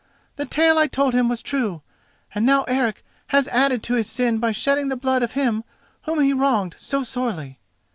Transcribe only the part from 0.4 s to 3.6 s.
tale I told him was true, and now Eric has